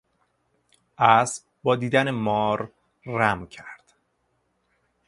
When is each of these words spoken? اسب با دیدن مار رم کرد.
اسب 0.97 1.43
با 1.63 1.75
دیدن 1.75 2.11
مار 2.11 2.71
رم 3.05 3.47
کرد. 3.47 3.93